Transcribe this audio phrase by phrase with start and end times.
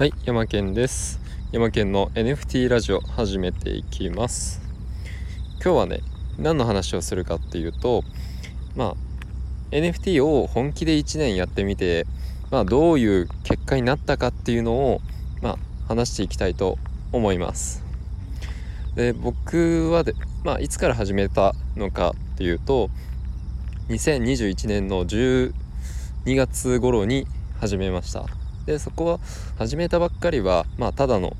[0.00, 1.20] はい山健です。
[1.52, 4.62] 山健の NFT ラジオ始めていきます。
[5.62, 6.00] 今日はね
[6.38, 8.02] 何の話をするかっていうと
[8.74, 8.96] まあ
[9.72, 12.06] NFT を本気で1年やってみて
[12.50, 15.02] まあどういう結果になったかっていうのを
[15.42, 16.78] まあ話していきたいと
[17.12, 17.84] 思います。
[18.94, 20.14] で僕はで
[20.44, 22.88] まあいつから始めたのかっていうと
[23.90, 25.52] 2021年の12
[26.24, 27.26] 月頃に
[27.58, 28.39] 始めました。
[28.66, 29.18] でそこは
[29.58, 31.36] 始めたばっかりはまあただの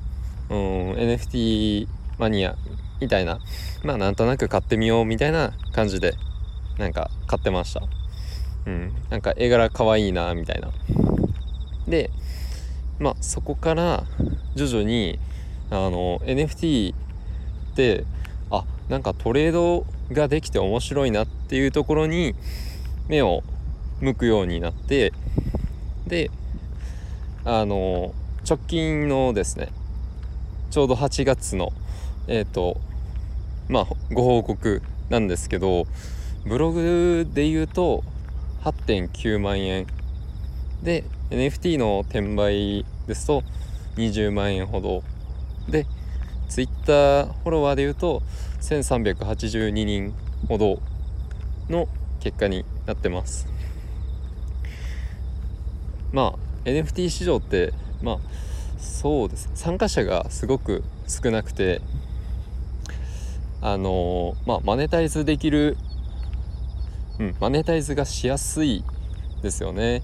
[0.49, 1.87] うん NFT
[2.17, 2.55] マニア
[2.99, 3.39] みたいな
[3.83, 6.15] まあなんとなく買ってみようみたいな感じで
[6.77, 7.81] なんか買ってました。
[8.65, 8.93] うん。
[9.09, 10.71] なんか絵柄かわいいなみたいな。
[11.87, 12.09] で
[12.99, 14.03] まあそこから
[14.55, 15.19] 徐々に
[15.69, 18.05] あの NFT って
[18.49, 22.35] あなんかトレードができて面白いなっていうところに
[23.07, 23.43] 目を
[23.99, 25.13] 向くようになって
[26.07, 26.29] で
[27.43, 28.13] あの
[28.47, 29.69] 直近のですね
[30.69, 31.71] ちょうど8月の
[32.27, 32.79] えっ、ー、と
[33.67, 35.85] まあご報告なんですけど
[36.45, 38.03] ブログで言うと
[38.63, 39.87] 8.9万円。
[40.83, 43.43] で NFT の転売ですと
[43.97, 45.03] 20万円ほど。
[45.69, 45.85] で
[46.49, 48.21] Twitter フォロワーで言うと
[48.61, 50.13] 1382人
[50.47, 50.79] ほど
[51.69, 51.87] の
[52.19, 53.47] 結果になってます。
[56.11, 58.17] まあ NFT 市場ってまあ
[58.77, 59.49] そうです。
[59.53, 61.81] 参加者がすごく少なくて
[63.61, 65.77] あのまあマネタイズできる
[67.19, 68.83] うんマネタイズがしやすい
[69.41, 70.01] ですよね。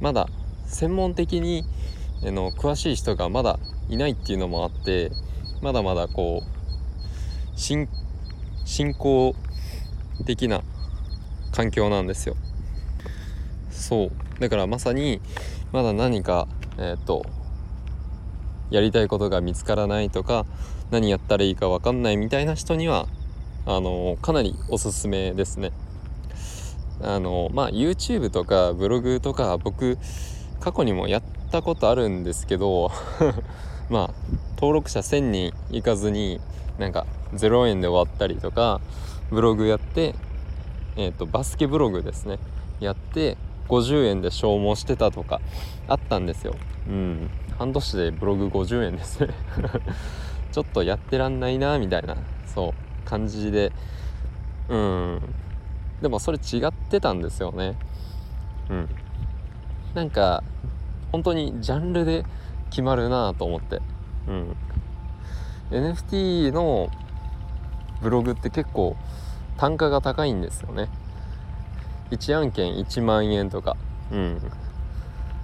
[0.00, 0.28] まだ
[0.66, 1.64] 専門的に
[2.26, 5.10] あの詳しい人がまだいないっていうのもあって
[5.62, 7.88] まだまだこう進
[8.64, 9.34] 進行
[10.26, 10.62] 的な
[11.52, 12.36] 環境なんですよ。
[13.70, 14.40] そう。
[14.40, 15.20] だからまさに
[15.72, 17.24] まだ何かえっ、ー、と
[18.70, 20.46] やりたいことが見つからないとか
[20.90, 23.06] 何やったらいいか分かんないみたいな人には
[23.66, 25.72] あのかなりおすすめですね。
[27.00, 29.98] あのまあ YouTube とかブログとか僕
[30.60, 32.90] 過去にもやったことあるんですけど
[33.88, 34.14] まあ
[34.56, 36.40] 登録者1000人いかずに
[36.78, 38.80] なんか0円で終わったりとか
[39.30, 40.14] ブログやって
[40.96, 42.38] えっ、ー、とバスケブログですね
[42.80, 43.36] やって
[43.68, 45.40] 50円で消耗してたとか
[45.86, 46.54] あったんですよ。
[46.88, 47.30] うん。
[47.58, 49.34] 半年でブログ50円ですね。
[50.52, 52.16] ちょっとやってらんないなみたいな。
[52.46, 53.08] そう。
[53.08, 53.72] 感じで。
[54.68, 55.20] うん。
[56.02, 57.76] でもそれ違ってたんですよね。
[58.70, 58.88] うん。
[59.94, 60.42] なんか
[61.10, 62.24] 本当にジャンルで
[62.70, 63.80] 決まるなと思って。
[64.28, 64.56] うん。
[65.70, 66.90] NFT の
[68.00, 68.96] ブログって結構
[69.56, 70.88] 単価が高いんですよね。
[72.10, 73.76] 1案件1万円とか。
[74.10, 74.40] うん。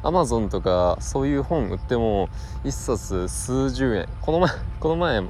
[0.03, 2.29] アマゾンとかそういう本売っても
[2.65, 4.09] 1冊数十円。
[4.21, 5.21] この前 この前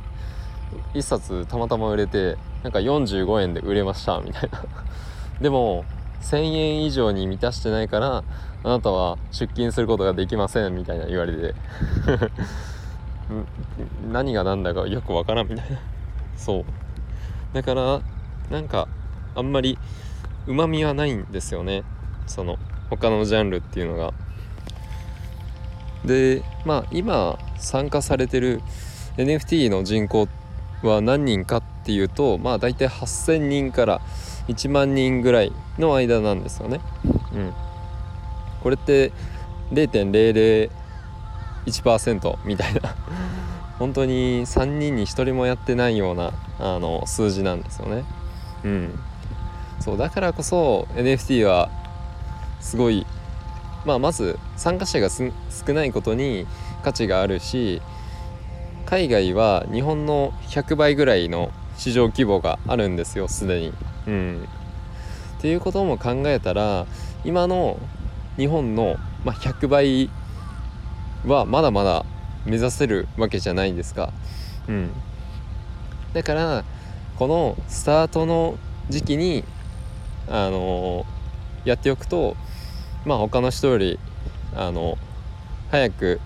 [0.95, 4.65] 1冊たまたま売れてなんか45円で売れましたみたいな。
[5.41, 5.84] でも
[6.22, 8.25] 1000円以上に満たしてないから
[8.65, 11.55] あなたは出勤することができませんみたいな言われて。
[14.12, 15.78] 何が何だかよくわからんみたいな。
[16.37, 16.65] そう。
[17.53, 18.01] だから
[18.51, 18.89] なんか
[19.37, 19.78] あんまり
[20.47, 21.84] うまみはないんですよね
[22.27, 22.59] その
[22.91, 24.12] 他のジャンルっていうのが。
[26.05, 28.60] でまあ今参加されてる
[29.16, 30.28] NFT の人口
[30.83, 34.00] は何人かっていうとまあ大体8,000人から
[34.49, 36.81] 1万人ぐらいの間なんですよね。
[37.33, 37.54] うん、
[38.62, 39.12] これって
[39.72, 42.94] 0.001%みたいな
[43.78, 48.04] 本当に3人に1人もやってないようなあの数字なんですよね。
[48.65, 49.00] うん、
[49.80, 51.70] そうだからこそ NFT は
[52.60, 53.06] すごい
[53.84, 55.32] まあまず参加者が少
[55.74, 56.46] ないことに
[56.82, 57.82] 価値があるし
[58.86, 63.72] 海外は日本の100倍ぐらいの市場規模があるんですよすでに。
[64.06, 64.48] うん、
[65.38, 66.86] っていうことも考えたら
[67.24, 67.78] 今の
[68.36, 70.10] 日本の、まあ、100倍
[71.26, 72.04] はまだまだ
[72.44, 74.12] 目指せるわけじゃないですか。
[74.68, 74.91] うん、
[76.12, 76.65] だから
[77.18, 78.59] このスタートの
[78.91, 79.44] 時期に
[80.28, 81.06] あの
[81.65, 82.36] やっておくと
[83.04, 83.98] まあ他の人より
[84.56, 84.98] あの
[85.71, 86.21] 早く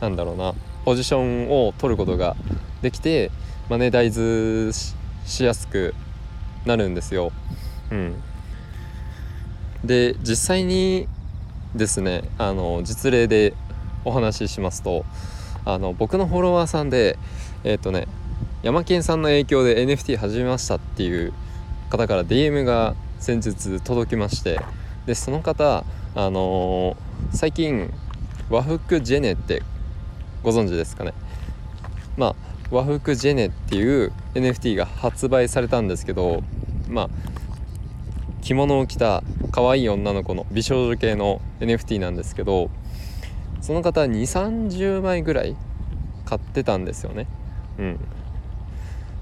[0.00, 0.54] なんだろうな
[0.84, 2.36] ポジションを取ることが
[2.82, 3.30] できて
[3.68, 4.72] マネタイズ
[5.24, 5.94] しやすく
[6.64, 7.32] なるんですよ。
[7.90, 8.14] うん、
[9.84, 11.08] で実際に
[11.74, 13.54] ですねあの実例で
[14.04, 15.04] お話ししますと
[15.64, 17.18] あの僕のフォロワーさんで
[17.64, 18.06] えっ、ー、とね
[18.62, 21.32] ヤマケンさんの影響で NFT 始めましたっていう
[21.96, 24.60] 方から DM が先日届きまして
[25.06, 25.84] でその方
[26.14, 27.90] あのー、最近
[28.50, 29.62] 和服ジェネって
[30.42, 31.14] ご存知ですかね？
[32.16, 32.36] まあ
[32.70, 36.42] 和服ジェネっていう NFT が発売されたんですけど
[36.88, 37.08] まあ
[38.42, 42.70] 着物を着た可愛い女の子の美少女系の NFT なんですけど
[43.60, 45.56] その方2 3 0枚ぐらい
[46.26, 47.26] 買ってたんですよね。
[47.78, 48.00] うん。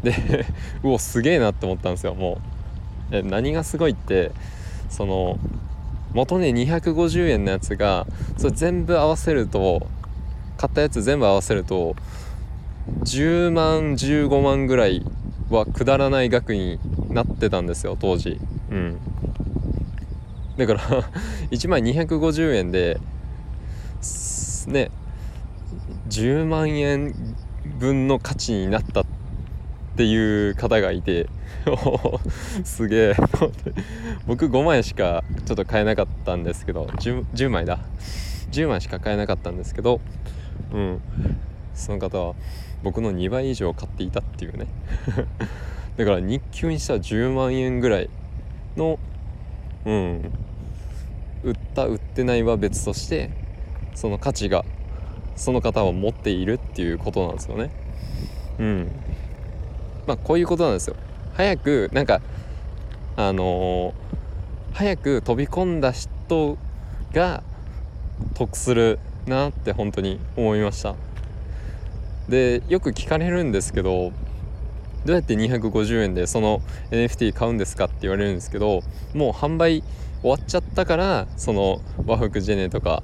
[0.03, 0.13] で
[0.83, 2.54] うおすげえなって思ったんですよもう。
[3.23, 4.33] 何がすごいって
[4.89, 5.39] その
[6.13, 8.07] 元値250円のやつが
[8.37, 9.87] それ全部合わせると
[10.57, 11.97] 買ったやつ全部合わせると
[13.03, 15.05] 10万15万ぐらい
[15.51, 16.79] はくだらない額に
[17.11, 18.41] なってたんですよ当時。
[18.71, 18.99] うん。
[20.57, 20.81] だから
[21.51, 23.01] 1枚250円で
[24.69, 24.91] ね
[26.09, 27.13] 10万円
[27.79, 29.14] 分の価値になったって
[29.97, 31.29] ていう方がいて
[32.65, 33.15] すげえ。
[34.27, 37.79] 僕5枚しかちょっと買えなかったんですけど 10, 10枚だ。
[38.51, 40.01] 10枚しか買えなかったんですけど
[40.73, 41.01] うん。
[41.75, 42.35] その方は
[42.83, 44.67] 僕の2倍以上買っていたっていうね。
[45.97, 48.11] だから日給にしたら10万円ぐらい
[48.77, 48.99] の
[49.85, 50.33] うん。
[51.45, 53.31] 売った売ってないは別として
[53.95, 54.65] その価値が
[55.37, 57.71] その方は持っているっていうことなんですよね。
[58.59, 58.91] うん。
[60.07, 60.97] まあこういうことなんですよ。
[61.35, 62.21] 早くなんか
[63.17, 66.59] あのー、早く飛び込んだ人
[67.13, 67.43] が
[68.35, 70.95] 得するなって本当に思いました。
[72.29, 74.13] でよく聞かれるんですけど
[75.05, 78.81] どうやって250円でその NFT 買うんですかって言われるんですけど
[79.13, 79.83] もう販売
[80.23, 83.03] 終わっちゃったからその和服ジェネとか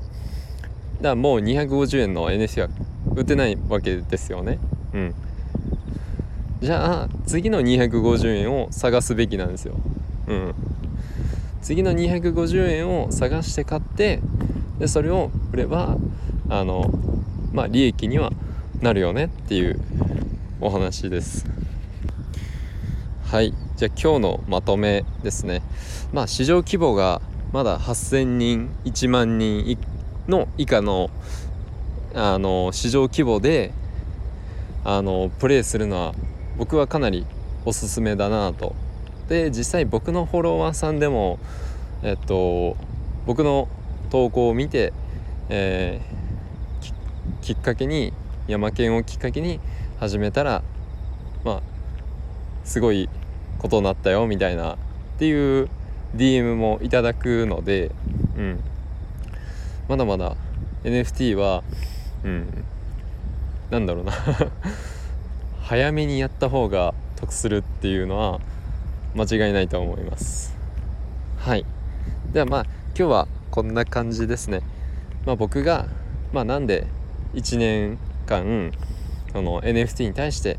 [0.97, 2.69] だからもう250円の NFT は
[3.15, 4.59] 売ってないわけですよね。
[4.93, 5.15] うん。
[6.61, 9.77] じゃあ次の250円を探すべきなんですよ。
[10.27, 10.55] うん。
[11.63, 14.21] 次の250円を探して買って
[14.79, 15.97] でそれを売れば
[16.51, 16.91] あの
[17.53, 18.31] まあ利益には
[18.83, 19.81] なるよねっていう
[20.61, 21.47] お話です。
[23.25, 23.55] はい。
[23.77, 25.63] じゃあ今日のまとめですね。
[26.13, 27.23] まあ市場規模が
[27.53, 29.79] まだ8000人1万人
[30.29, 31.11] の以下の
[32.15, 33.73] あの市場規模で
[34.85, 36.15] あのプレイするのは
[36.61, 37.25] 僕はかなり
[37.65, 38.77] おすすめだなと。
[39.31, 41.39] で実際僕のフォロワーさんでも
[42.03, 42.77] えっと
[43.25, 43.67] 僕の
[44.11, 44.93] 投稿を見て、
[45.49, 48.13] えー、きっかけに
[48.47, 49.59] 山県をきっかけに
[50.01, 50.63] 始めたら
[51.45, 51.63] まあ
[52.65, 53.09] すごい
[53.59, 54.77] ことになったよみたいなっ
[55.19, 55.71] ていう
[56.15, 57.91] DM もいただくので、
[58.37, 58.61] うん、
[59.89, 60.37] まだまだ
[60.85, 61.65] NFT は、
[62.23, 62.65] うん、
[63.71, 64.13] なんだろうな。
[65.71, 68.41] 早めにやった方が得するっていうのは
[69.15, 70.59] 間違いないと思います。
[71.39, 71.65] はい。
[72.33, 74.63] ではまあ今日はこんな感じですね。
[75.25, 75.87] まあ僕が
[76.33, 76.89] まあなんで
[77.35, 78.73] 1年間
[79.33, 80.59] あの NFT に対して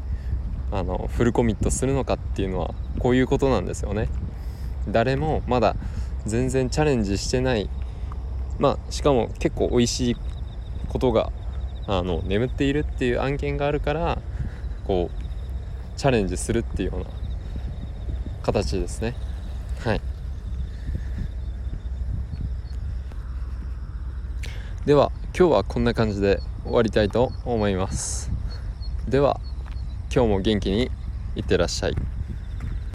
[0.71, 4.07] あのフルコミットするのかっていうのはこういうことなんですよね。
[4.87, 5.75] 誰もまだ
[6.25, 7.69] 全然チャレンジしてない。
[8.59, 10.17] まあしかも結構美味しい
[10.87, 11.33] ことが
[11.85, 14.20] あの眠っているっていう案件があるから
[14.85, 17.05] こうチャレンジするっていうような
[18.43, 19.15] 形ですね。
[19.79, 20.01] はい。
[24.85, 28.31] では今日はこんな感じで終わりたいと思います。
[29.07, 29.39] では
[30.13, 30.89] 今日も元気に
[31.35, 31.95] いってらっしゃい。